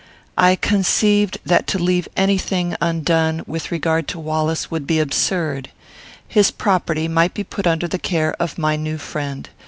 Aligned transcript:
I 0.39 0.55
conceived 0.55 1.37
that 1.45 1.67
to 1.67 1.77
leave 1.77 2.07
any 2.17 2.39
thing 2.39 2.75
undone, 2.81 3.43
with 3.45 3.71
regard 3.71 4.07
to 4.07 4.19
Wallace, 4.19 4.71
would 4.71 4.87
be 4.87 4.97
absurd. 4.99 5.69
His 6.27 6.49
property 6.49 7.07
might 7.07 7.35
be 7.35 7.43
put 7.43 7.67
under 7.67 7.87
the 7.87 7.99
care 7.99 8.33
of 8.39 8.57
my 8.57 8.75
new 8.77 8.97
friend. 8.97 9.47